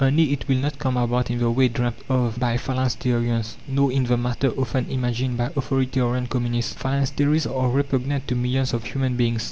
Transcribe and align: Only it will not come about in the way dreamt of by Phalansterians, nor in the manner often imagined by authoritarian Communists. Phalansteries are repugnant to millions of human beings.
Only 0.03 0.33
it 0.33 0.47
will 0.47 0.57
not 0.57 0.79
come 0.79 0.97
about 0.97 1.29
in 1.29 1.37
the 1.37 1.51
way 1.51 1.67
dreamt 1.67 1.97
of 2.09 2.39
by 2.39 2.57
Phalansterians, 2.57 3.53
nor 3.67 3.91
in 3.91 4.05
the 4.05 4.17
manner 4.17 4.49
often 4.57 4.89
imagined 4.89 5.37
by 5.37 5.51
authoritarian 5.55 6.25
Communists. 6.25 6.73
Phalansteries 6.73 7.45
are 7.45 7.69
repugnant 7.69 8.27
to 8.27 8.33
millions 8.33 8.73
of 8.73 8.83
human 8.85 9.15
beings. 9.15 9.39